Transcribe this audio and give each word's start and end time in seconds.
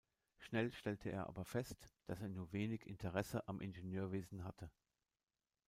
Schnell 0.39 0.71
stellte 0.71 1.11
er 1.11 1.27
aber 1.27 1.45
fest, 1.45 1.87
dass 2.07 2.19
er 2.23 2.27
nur 2.29 2.51
wenig 2.53 2.87
Interesse 2.87 3.47
am 3.47 3.61
Ingenieurwesen 3.61 4.45
hatte. 4.45 4.71